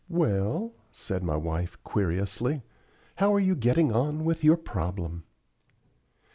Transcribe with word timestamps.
"Well," 0.09 0.73
said 0.91 1.21
my 1.21 1.37
wife, 1.37 1.77
querulously, 1.83 2.63
"how 3.17 3.35
are 3.35 3.39
you 3.39 3.53
getting 3.55 3.91
on 3.93 4.25
with 4.25 4.43
your 4.43 4.57
problem?" 4.57 5.25